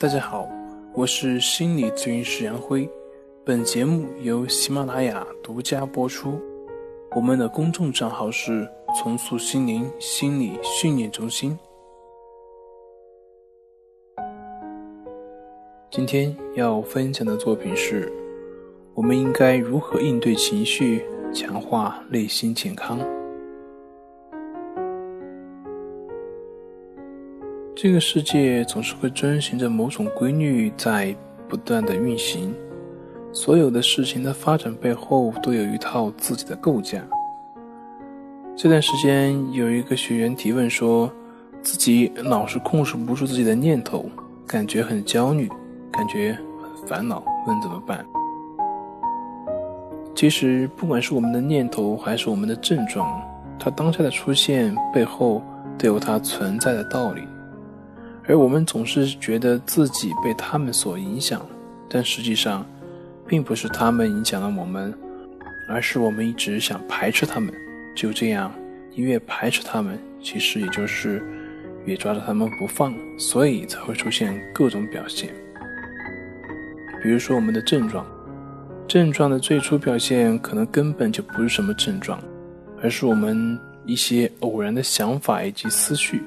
[0.00, 0.48] 大家好，
[0.94, 2.88] 我是心理咨询师杨辉，
[3.44, 6.40] 本节目由喜马拉雅独家播出。
[7.14, 8.66] 我们的公众账号是
[8.96, 11.54] “重塑心灵心理训练中心”。
[15.92, 18.10] 今天要分享的作品是：
[18.94, 22.98] 我们应该如何应对情绪，强化内心健康。
[27.82, 31.16] 这个世界总是会遵循着某种规律在
[31.48, 32.54] 不断的运行，
[33.32, 37.02] 所有的事情的发展背后都有一套自己的构架。
[38.54, 41.10] 这段时间有一个学员提问说，
[41.62, 44.04] 自己老是控制不住自己的念头，
[44.46, 45.48] 感觉很焦虑，
[45.90, 48.04] 感觉很烦恼，问怎么办？
[50.14, 53.26] 其实不管是我们的念头还是我们的症状，
[53.58, 55.42] 它当下的出现背后
[55.78, 57.22] 都有它存在的道理。
[58.30, 61.44] 而我们总是觉得自己被他们所影响，
[61.88, 62.64] 但实际上，
[63.26, 64.94] 并不是他们影响了我们，
[65.68, 67.52] 而是我们一直想排斥他们。
[67.96, 68.54] 就这样，
[68.94, 71.20] 你越排斥他们，其实也就是
[71.86, 75.28] 越抓着他们不放，所以才会出现各种表现。
[77.02, 78.06] 比如说我们的症状，
[78.86, 82.22] 症状的最初表现可能根本就不是什么症状，
[82.80, 86.22] 而是我们一些偶然的想法以及思绪。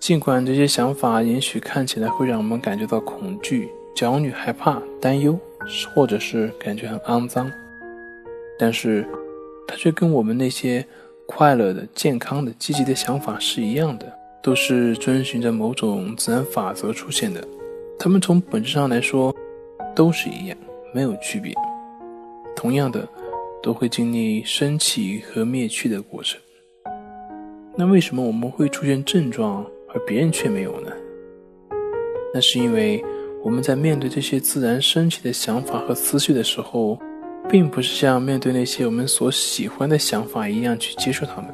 [0.00, 5.38] 尽管这些想法也许看起来会让我们感觉到恐惧、焦虑、害怕、担忧，
[5.94, 7.52] 或者是感觉很肮脏，
[8.58, 9.06] 但是
[9.68, 10.84] 它却跟我们那些
[11.26, 14.10] 快乐的、健康的、积极的想法是一样的，
[14.42, 17.46] 都是遵循着某种自然法则出现的。
[17.98, 19.32] 它们从本质上来说
[19.94, 20.56] 都是一样，
[20.94, 21.54] 没有区别。
[22.56, 23.06] 同样的，
[23.62, 26.40] 都会经历升起和灭去的过程。
[27.76, 29.64] 那为什么我们会出现症状？
[29.92, 30.90] 而别人却没有呢？
[32.32, 33.04] 那是因为
[33.42, 36.98] 我们在面对这些自然升起的想法和思绪的时候，
[37.48, 41.52] 并不是像面对那些我们所喜欢的想法一样去接受他们，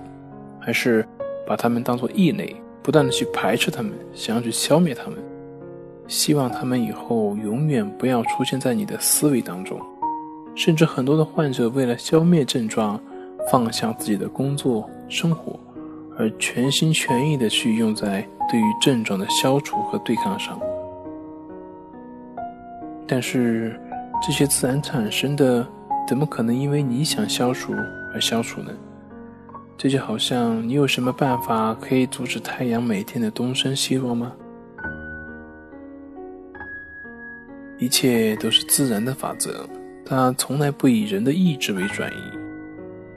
[0.67, 1.07] 而是
[1.47, 5.19] 把他们当作异类，不断的去排斥他们，想要去消灭他们，
[6.09, 9.81] 希望他们以后永远不要出现在你的思维当中。
[10.55, 13.01] 甚至很多的患者为了消灭症状，
[13.51, 15.56] 放下自己的工作生活。
[16.19, 20.59] 而全心全意的去用在对于症状的消除和对抗上，
[23.07, 23.79] 但是
[24.23, 25.67] 这些自然产生的，
[26.09, 27.73] 怎么可能因为你想消除
[28.15, 28.73] 而消除呢？
[29.77, 34.33] 这就好像你有什么办法可以阻止太阳每天的东升西落吗？
[37.79, 39.69] 一切都是自然的法则，
[40.03, 42.36] 它从来不以人的意志为转移。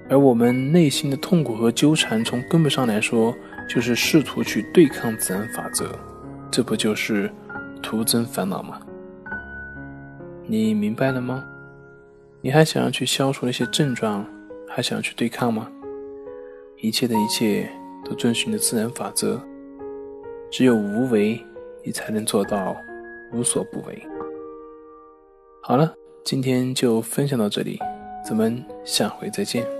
[0.09, 3.35] 而我们内心的痛苦和纠缠，从根本上来说，
[3.67, 5.91] 就是试图去对抗自然法则，
[6.49, 7.31] 这不就是
[7.81, 8.79] 徒增烦恼吗？
[10.47, 11.45] 你明白了吗？
[12.41, 14.25] 你还想要去消除那些症状，
[14.67, 15.69] 还想要去对抗吗？
[16.81, 17.69] 一切的一切
[18.03, 19.39] 都遵循着自然法则，
[20.49, 21.39] 只有无为，
[21.83, 22.75] 你才能做到
[23.31, 24.01] 无所不为。
[25.61, 25.93] 好了，
[26.23, 27.77] 今天就分享到这里，
[28.25, 29.78] 咱们下回再见。